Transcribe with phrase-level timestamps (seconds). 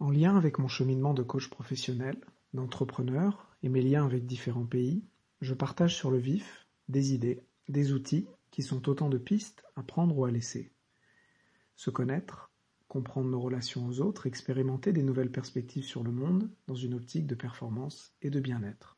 [0.00, 2.16] En lien avec mon cheminement de coach professionnel,
[2.52, 5.04] d'entrepreneur et mes liens avec différents pays,
[5.40, 9.82] je partage sur le vif des idées, des outils qui sont autant de pistes à
[9.82, 10.72] prendre ou à laisser.
[11.76, 12.50] Se connaître,
[12.88, 17.26] comprendre nos relations aux autres, expérimenter des nouvelles perspectives sur le monde dans une optique
[17.26, 18.96] de performance et de bien-être.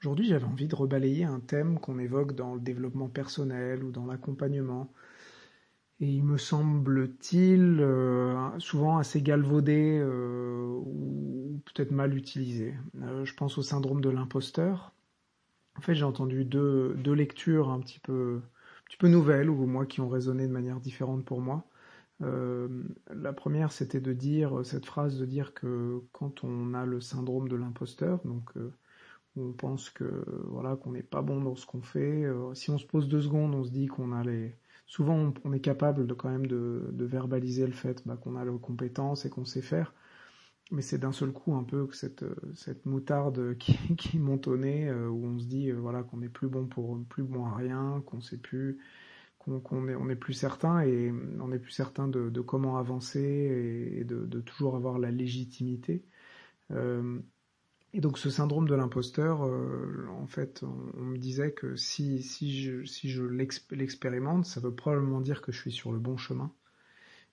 [0.00, 4.06] Aujourd'hui, j'avais envie de rebalayer un thème qu'on évoque dans le développement personnel ou dans
[4.06, 4.92] l'accompagnement,
[6.00, 12.74] et il me semble-t-il euh, souvent assez galvaudé euh, ou peut-être mal utilisé.
[13.02, 14.92] Euh, je pense au syndrome de l'imposteur.
[15.76, 18.40] En fait, j'ai entendu deux, lectures un petit peu,
[19.02, 21.64] nouvelles ou moi qui ont résonné de manière différente pour moi.
[22.20, 27.48] la première, c'était de dire cette phrase de dire que quand on a le syndrome
[27.48, 28.52] de l'imposteur, donc
[29.36, 32.86] on pense que voilà qu'on n'est pas bon dans ce qu'on fait, si on se
[32.86, 34.56] pose deux secondes, on se dit qu'on a les
[34.86, 38.58] souvent on, est capable de quand même de, verbaliser le fait bah, qu'on a les
[38.60, 39.94] compétences et qu'on sait faire,
[40.70, 44.88] mais c'est d'un seul coup un peu cette, cette moutarde qui, qui monte au nez
[44.88, 47.54] euh, où on se dit euh, voilà qu'on n'est plus bon pour plus bon à
[47.54, 48.78] rien, qu'on sait plus
[49.38, 53.20] qu'on est, on est plus certain et on est plus certain de, comment avancer
[54.00, 56.04] et, de, toujours avoir la légitimité.
[56.70, 57.20] Euh,
[57.94, 62.60] et donc ce syndrome de l'imposteur, euh, en fait, on, me disait que si, si
[62.60, 66.52] je, si je l'expérimente, ça veut probablement dire que je suis sur le bon chemin.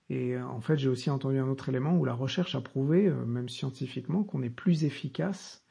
[0.08, 3.08] Et euh, en fait, j'ai aussi entendu un autre élément où la recherche a prouvé,
[3.08, 5.64] euh, même scientifiquement, qu'on est plus efficace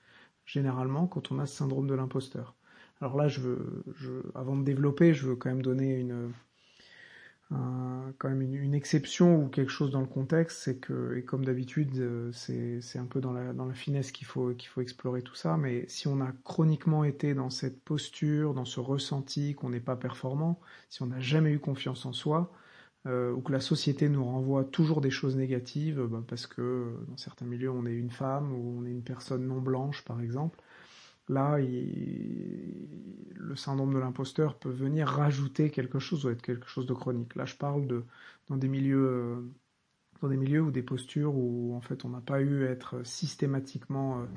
[0.45, 2.55] généralement quand on a ce syndrome de l'imposteur.
[2.99, 6.33] Alors là, je veux, je, avant de développer, je veux quand même donner une,
[8.17, 11.97] quand même une, exception ou quelque chose dans le contexte, c'est que, et comme d'habitude,
[11.97, 15.35] euh, c'est un peu dans la, dans la finesse qu'il faut, qu'il faut explorer tout
[15.35, 19.79] ça, mais si on a chroniquement été dans cette posture, dans ce ressenti qu'on n'est
[19.79, 20.59] pas performant,
[20.89, 22.51] si on n'a jamais eu confiance en soi,
[23.07, 27.17] euh, ou que la société nous renvoie toujours des choses négatives, bah, parce que dans
[27.17, 30.59] certains milieux on est une femme ou on est une personne non blanche par exemple,
[31.31, 36.93] Là, le syndrome de l'imposteur peut venir rajouter quelque chose ou être quelque chose de
[36.93, 37.35] chronique.
[37.35, 38.03] Là, je parle de
[38.49, 39.41] dans des milieux euh,
[40.21, 43.05] dans des milieux ou des postures où en fait on n'a pas eu à être
[43.05, 44.27] systématiquement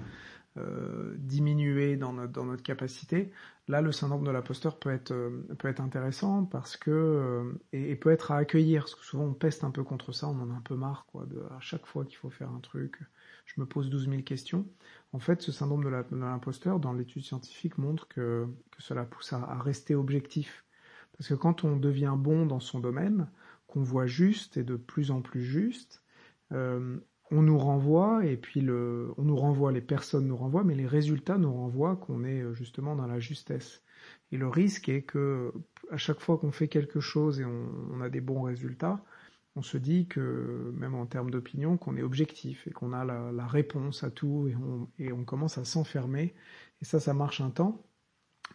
[0.56, 3.32] euh, euh, diminué dans notre, dans notre capacité.
[3.68, 5.14] Là, le syndrome de l'imposteur peut être
[5.58, 9.64] peut être intéressant parce que et, peut être à accueillir parce que souvent on peste
[9.64, 11.24] un peu contre ça, on en a un peu marre quoi.
[11.26, 12.98] De, à chaque fois qu'il faut faire un truc,
[13.46, 14.66] je me pose 12 000 questions.
[15.12, 18.46] En fait, ce syndrome de l'imposteur, dans l'étude scientifique, montre que,
[18.78, 20.64] cela pousse à, rester objectif.
[21.16, 23.30] Parce que quand on devient bon dans son domaine,
[23.66, 26.02] qu'on voit juste et de plus en plus juste,
[26.52, 26.98] euh,
[27.30, 30.86] on nous renvoie, et puis le, on nous renvoie, les personnes nous renvoient, mais les
[30.86, 33.82] résultats nous renvoient qu'on est euh, justement dans la justesse.
[34.32, 35.52] Et le risque est que
[35.90, 39.02] à chaque fois qu'on fait quelque chose et on a des bons résultats,
[39.56, 43.46] on se dit que, même en termes d'opinion, qu'on est objectif et qu'on a la,
[43.46, 44.48] réponse à tout
[44.98, 46.34] et on, commence à s'enfermer.
[46.82, 47.86] Et ça, ça marche un temps.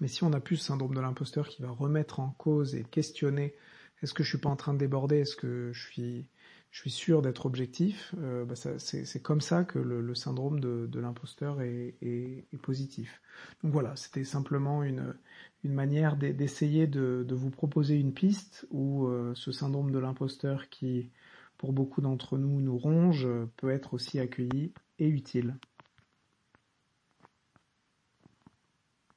[0.02, 2.84] Mais si on a plus ce syndrome de l'imposteur qui va remettre en cause et
[2.84, 3.56] questionner
[4.02, 6.28] est-ce que je suis pas en train de déborder, est-ce que je suis
[6.72, 11.62] je suis sûr d'être objectif, euh, bah c'est comme ça que le, syndrome de, l'imposteur
[11.62, 13.22] est, positif.
[13.64, 15.16] Donc voilà, c'était simplement une,
[15.64, 21.10] une manière d'essayer de, vous proposer une piste où euh, ce syndrome de l'imposteur qui,
[21.58, 25.56] pour beaucoup d'entre nous, nous ronge, peut être aussi accueilli et utile.